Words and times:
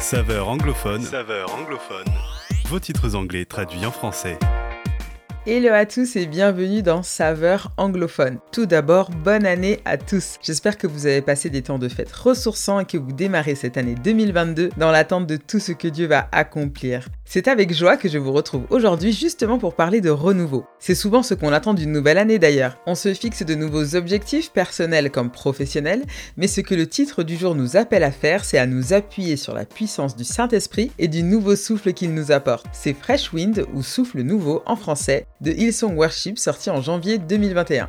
Saveur 0.00 0.48
anglophone. 0.48 1.02
Saveur 1.02 1.54
anglophone. 1.54 2.06
Vos 2.68 2.80
titres 2.80 3.14
anglais 3.14 3.44
traduits 3.44 3.84
en 3.84 3.90
français. 3.90 4.38
Hello 5.52 5.72
à 5.72 5.84
tous 5.84 6.14
et 6.14 6.26
bienvenue 6.26 6.80
dans 6.80 7.02
Saveur 7.02 7.72
anglophone. 7.76 8.38
Tout 8.52 8.66
d'abord, 8.66 9.10
bonne 9.10 9.44
année 9.44 9.80
à 9.84 9.96
tous. 9.96 10.36
J'espère 10.40 10.78
que 10.78 10.86
vous 10.86 11.06
avez 11.06 11.22
passé 11.22 11.50
des 11.50 11.62
temps 11.62 11.80
de 11.80 11.88
fête 11.88 12.12
ressourçants 12.12 12.78
et 12.78 12.84
que 12.84 12.96
vous 12.96 13.10
démarrez 13.10 13.56
cette 13.56 13.76
année 13.76 13.96
2022 13.96 14.70
dans 14.76 14.92
l'attente 14.92 15.26
de 15.26 15.36
tout 15.36 15.58
ce 15.58 15.72
que 15.72 15.88
Dieu 15.88 16.06
va 16.06 16.28
accomplir. 16.30 17.08
C'est 17.24 17.48
avec 17.48 17.72
joie 17.72 17.96
que 17.96 18.08
je 18.08 18.18
vous 18.18 18.32
retrouve 18.32 18.62
aujourd'hui 18.70 19.12
justement 19.12 19.58
pour 19.58 19.74
parler 19.74 20.00
de 20.00 20.10
renouveau. 20.10 20.66
C'est 20.78 20.94
souvent 20.94 21.24
ce 21.24 21.34
qu'on 21.34 21.52
attend 21.52 21.74
d'une 21.74 21.90
nouvelle 21.90 22.18
année 22.18 22.38
d'ailleurs. 22.38 22.76
On 22.86 22.94
se 22.94 23.12
fixe 23.12 23.44
de 23.44 23.56
nouveaux 23.56 23.96
objectifs 23.96 24.52
personnels 24.52 25.10
comme 25.10 25.30
professionnels, 25.30 26.04
mais 26.36 26.46
ce 26.46 26.60
que 26.60 26.76
le 26.76 26.86
titre 26.86 27.24
du 27.24 27.36
jour 27.36 27.56
nous 27.56 27.76
appelle 27.76 28.04
à 28.04 28.12
faire, 28.12 28.44
c'est 28.44 28.58
à 28.58 28.66
nous 28.66 28.92
appuyer 28.92 29.36
sur 29.36 29.54
la 29.54 29.64
puissance 29.64 30.14
du 30.14 30.24
Saint-Esprit 30.24 30.92
et 31.00 31.08
du 31.08 31.24
nouveau 31.24 31.56
souffle 31.56 31.92
qu'il 31.92 32.14
nous 32.14 32.30
apporte. 32.30 32.66
C'est 32.72 32.94
Fresh 32.94 33.32
Wind 33.32 33.66
ou 33.74 33.82
Souffle 33.82 34.22
Nouveau 34.22 34.62
en 34.66 34.76
français 34.76 35.26
de 35.40 35.52
Hillsong 35.52 35.96
Worship 35.96 36.38
sorti 36.38 36.70
en 36.70 36.80
janvier 36.82 37.18
2021. 37.18 37.88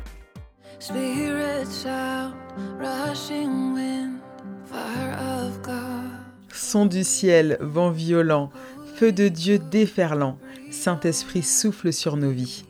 Son 6.54 6.86
du 6.86 7.04
ciel, 7.04 7.58
vent 7.60 7.90
violent, 7.90 8.50
feu 8.96 9.12
de 9.12 9.28
Dieu 9.28 9.58
déferlant, 9.58 10.38
Saint-Esprit 10.70 11.42
souffle 11.42 11.92
sur 11.92 12.16
nos 12.16 12.30
vies. 12.30 12.64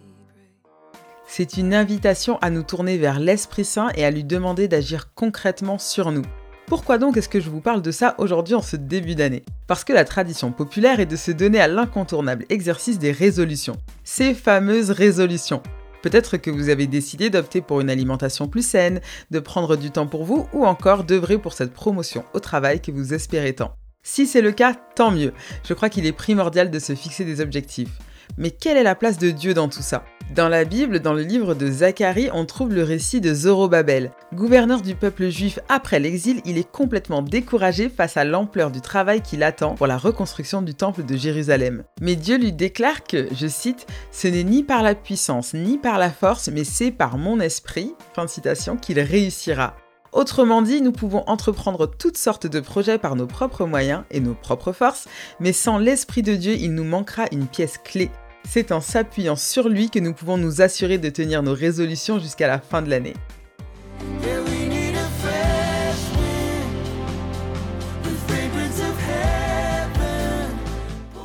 C'est 1.27 1.57
une 1.57 1.73
invitation 1.73 2.39
à 2.41 2.51
nous 2.51 2.63
tourner 2.63 2.99
vers 2.99 3.19
l'Esprit 3.19 3.65
Saint 3.65 3.91
et 3.95 4.05
à 4.05 4.11
lui 4.11 4.25
demander 4.25 4.69
d'agir 4.69 5.15
concrètement 5.15 5.79
sur 5.79 6.11
nous. 6.11 6.27
Pourquoi 6.67 6.97
donc 6.99 7.17
est-ce 7.17 7.29
que 7.29 7.41
je 7.41 7.51
vous 7.51 7.61
parle 7.61 7.83
de 7.83 7.91
ça 7.91 8.15
aujourd'hui 8.19 8.55
en 8.55 8.63
ce 8.63 8.77
début 8.77 9.15
d'année? 9.15 9.45
Parce 9.67 9.85
que 9.85 9.93
la 9.93 10.05
tradition 10.05 10.53
populaire 10.53 11.01
est 11.01 11.07
de 11.07 11.17
se 11.17 11.31
donner 11.31 11.61
à 11.61 11.69
l'incontournable 11.69 12.47
exercice 12.49 12.99
des 12.99 13.13
résolutions. 13.13 13.77
Ces 14.05 14.33
fameuses 14.33 14.91
résolutions. 14.91 15.63
Peut-être 16.03 16.37
que 16.37 16.51
vous 16.51 16.69
avez 16.69 16.87
décidé 16.87 17.31
d'opter 17.31 17.61
pour 17.61 17.81
une 17.81 17.91
alimentation 17.91 18.49
plus 18.49 18.67
saine, 18.67 19.01
de 19.31 19.39
prendre 19.39 19.77
du 19.77 19.91
temps 19.91 20.07
pour 20.07 20.25
vous 20.25 20.49
ou 20.53 20.65
encore 20.65 21.05
d'œuvrer 21.05 21.39
pour 21.39 21.53
cette 21.53 21.73
promotion 21.73 22.25
au 22.33 22.41
travail 22.41 22.81
que 22.81 22.91
vous 22.91 23.13
espérez 23.13 23.55
tant. 23.55 23.77
Si 24.03 24.27
c'est 24.27 24.43
le 24.43 24.51
cas, 24.51 24.75
tant 24.97 25.11
mieux. 25.11 25.33
Je 25.65 25.75
crois 25.75 25.89
qu'il 25.89 26.07
est 26.07 26.13
primordial 26.13 26.71
de 26.71 26.79
se 26.79 26.95
fixer 26.95 27.25
des 27.25 27.41
objectifs. 27.41 27.99
Mais 28.39 28.51
quelle 28.51 28.77
est 28.77 28.83
la 28.83 28.95
place 28.95 29.19
de 29.19 29.31
Dieu 29.31 29.55
dans 29.55 29.69
tout 29.69 29.83
ça? 29.83 30.05
Dans 30.31 30.49
la 30.49 30.65
Bible, 30.65 31.01
dans 31.01 31.13
le 31.13 31.23
livre 31.23 31.55
de 31.55 31.71
Zacharie, 31.71 32.31
on 32.33 32.47
trouve 32.47 32.73
le 32.73 32.83
récit 32.83 33.21
de 33.21 33.35
Zorobabel. 33.35 34.13
Gouverneur 34.33 34.81
du 34.81 34.95
peuple 34.95 35.29
juif 35.29 35.59
après 35.69 36.01
l'exil, 36.01 36.41
il 36.47 36.57
est 36.57 36.71
complètement 36.71 37.21
découragé 37.21 37.91
face 37.91 38.17
à 38.17 38.25
l'ampleur 38.25 38.71
du 38.71 38.81
travail 38.81 39.21
qu'il 39.21 39.43
attend 39.43 39.75
pour 39.75 39.87
la 39.87 39.99
reconstruction 39.99 40.63
du 40.63 40.75
temple 40.75 41.05
de 41.05 41.17
Jérusalem. 41.17 41.85
Mais 42.01 42.17
Dieu 42.17 42.39
lui 42.39 42.53
déclare 42.53 43.05
que, 43.05 43.29
je 43.35 43.47
cite, 43.47 43.87
Ce 44.11 44.27
n'est 44.27 44.45
ni 44.45 44.63
par 44.63 44.83
la 44.83 44.95
puissance 44.95 45.53
ni 45.53 45.77
par 45.77 45.99
la 45.99 46.11
force, 46.11 46.49
mais 46.49 46.65
c'est 46.65 46.93
par 46.93 47.19
mon 47.19 47.39
esprit, 47.39 47.95
fin 48.15 48.27
citation, 48.27 48.77
qu'il 48.77 49.01
réussira. 49.01 49.77
Autrement 50.13 50.61
dit, 50.61 50.83
nous 50.83 50.93
pouvons 50.93 51.25
entreprendre 51.27 51.87
toutes 51.87 52.19
sortes 52.19 52.47
de 52.47 52.61
projets 52.61 52.99
par 52.99 53.17
nos 53.17 53.27
propres 53.27 53.65
moyens 53.65 54.05
et 54.11 54.21
nos 54.21 54.35
propres 54.35 54.73
forces, 54.73 55.09
mais 55.41 55.53
sans 55.53 55.79
l'Esprit 55.79 56.23
de 56.23 56.35
Dieu, 56.35 56.53
il 56.53 56.75
nous 56.75 56.85
manquera 56.85 57.25
une 57.33 57.47
pièce 57.47 57.79
clé. 57.79 58.11
C'est 58.49 58.73
en 58.73 58.81
s'appuyant 58.81 59.37
sur 59.37 59.69
lui 59.69 59.91
que 59.91 59.99
nous 59.99 60.13
pouvons 60.13 60.37
nous 60.37 60.61
assurer 60.61 60.99
de 60.99 61.09
tenir 61.09 61.43
nos 61.43 61.55
résolutions 61.55 62.19
jusqu'à 62.19 62.49
la 62.49 62.59
fin 62.59 62.83
de 62.83 62.91
l'année. 62.91 63.15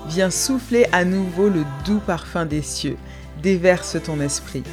Viens 0.07 0.31
souffler 0.31 0.87
à 0.93 1.05
nouveau 1.05 1.49
le 1.49 1.63
doux 1.85 1.99
parfum 1.99 2.45
des 2.45 2.61
cieux, 2.61 2.97
déverse 3.43 3.97
ton 4.03 4.19
esprit. 4.19 4.63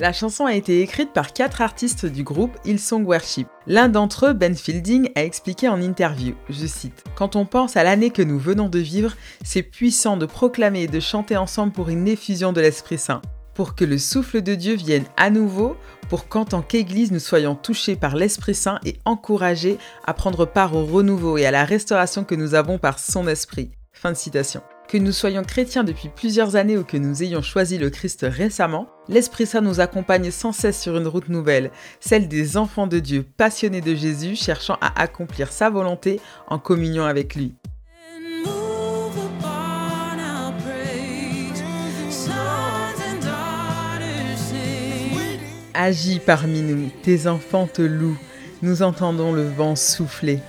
La 0.00 0.14
chanson 0.14 0.46
a 0.46 0.54
été 0.54 0.80
écrite 0.80 1.12
par 1.12 1.34
quatre 1.34 1.60
artistes 1.60 2.06
du 2.06 2.22
groupe 2.22 2.56
Hillsong 2.64 3.06
Worship. 3.06 3.46
L'un 3.66 3.90
d'entre 3.90 4.28
eux, 4.28 4.32
Ben 4.32 4.56
Fielding, 4.56 5.10
a 5.14 5.22
expliqué 5.22 5.68
en 5.68 5.82
interview, 5.82 6.34
je 6.48 6.66
cite, 6.66 7.04
Quand 7.16 7.36
on 7.36 7.44
pense 7.44 7.76
à 7.76 7.84
l'année 7.84 8.08
que 8.08 8.22
nous 8.22 8.38
venons 8.38 8.70
de 8.70 8.78
vivre, 8.78 9.14
c'est 9.44 9.62
puissant 9.62 10.16
de 10.16 10.24
proclamer 10.24 10.84
et 10.84 10.88
de 10.88 11.00
chanter 11.00 11.36
ensemble 11.36 11.74
pour 11.74 11.90
une 11.90 12.08
effusion 12.08 12.54
de 12.54 12.62
l'Esprit 12.62 12.96
Saint, 12.96 13.20
pour 13.52 13.74
que 13.74 13.84
le 13.84 13.98
souffle 13.98 14.40
de 14.40 14.54
Dieu 14.54 14.74
vienne 14.74 15.04
à 15.18 15.28
nouveau, 15.28 15.76
pour 16.08 16.28
qu'en 16.28 16.46
tant 16.46 16.62
qu'Église 16.62 17.12
nous 17.12 17.20
soyons 17.20 17.54
touchés 17.54 17.94
par 17.94 18.16
l'Esprit 18.16 18.54
Saint 18.54 18.80
et 18.86 18.96
encouragés 19.04 19.76
à 20.06 20.14
prendre 20.14 20.46
part 20.46 20.74
au 20.74 20.86
renouveau 20.86 21.36
et 21.36 21.44
à 21.44 21.50
la 21.50 21.66
restauration 21.66 22.24
que 22.24 22.34
nous 22.34 22.54
avons 22.54 22.78
par 22.78 22.98
son 22.98 23.28
Esprit. 23.28 23.70
Fin 23.92 24.12
de 24.12 24.16
citation. 24.16 24.62
Que 24.90 24.98
nous 24.98 25.12
soyons 25.12 25.44
chrétiens 25.44 25.84
depuis 25.84 26.08
plusieurs 26.08 26.56
années 26.56 26.76
ou 26.76 26.82
que 26.82 26.96
nous 26.96 27.22
ayons 27.22 27.42
choisi 27.42 27.78
le 27.78 27.90
Christ 27.90 28.26
récemment, 28.28 28.88
l'Esprit 29.06 29.46
Saint 29.46 29.60
nous 29.60 29.78
accompagne 29.78 30.32
sans 30.32 30.50
cesse 30.50 30.82
sur 30.82 30.96
une 30.96 31.06
route 31.06 31.28
nouvelle, 31.28 31.70
celle 32.00 32.26
des 32.26 32.56
enfants 32.56 32.88
de 32.88 32.98
Dieu 32.98 33.24
passionnés 33.36 33.82
de 33.82 33.94
Jésus 33.94 34.34
cherchant 34.34 34.76
à 34.80 35.00
accomplir 35.00 35.52
sa 35.52 35.70
volonté 35.70 36.20
en 36.48 36.58
communion 36.58 37.04
avec 37.04 37.36
lui. 37.36 37.54
Agis 45.72 46.18
parmi 46.18 46.62
nous, 46.62 46.90
tes 47.04 47.28
enfants 47.28 47.68
te 47.72 47.82
louent, 47.82 48.18
nous 48.62 48.82
entendons 48.82 49.32
le 49.32 49.48
vent 49.48 49.76
souffler. 49.76 50.40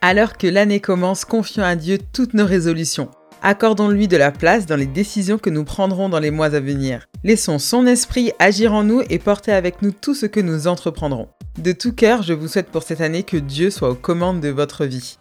Alors 0.00 0.38
que 0.38 0.46
l'année 0.46 0.78
commence, 0.78 1.24
confions 1.24 1.64
à 1.64 1.74
Dieu 1.74 1.98
toutes 2.12 2.34
nos 2.34 2.46
résolutions. 2.46 3.10
Accordons-lui 3.44 4.06
de 4.06 4.16
la 4.16 4.30
place 4.30 4.66
dans 4.66 4.76
les 4.76 4.86
décisions 4.86 5.36
que 5.36 5.50
nous 5.50 5.64
prendrons 5.64 6.08
dans 6.08 6.20
les 6.20 6.30
mois 6.30 6.54
à 6.54 6.60
venir. 6.60 7.08
Laissons 7.24 7.58
son 7.58 7.88
esprit 7.88 8.30
agir 8.38 8.72
en 8.72 8.84
nous 8.84 9.02
et 9.10 9.18
porter 9.18 9.50
avec 9.50 9.82
nous 9.82 9.90
tout 9.90 10.14
ce 10.14 10.26
que 10.26 10.38
nous 10.38 10.68
entreprendrons. 10.68 11.26
De 11.58 11.72
tout 11.72 11.92
cœur, 11.92 12.22
je 12.22 12.34
vous 12.34 12.46
souhaite 12.46 12.68
pour 12.68 12.84
cette 12.84 13.00
année 13.00 13.24
que 13.24 13.36
Dieu 13.36 13.70
soit 13.70 13.90
aux 13.90 13.96
commandes 13.96 14.40
de 14.40 14.48
votre 14.48 14.84
vie. 14.84 15.18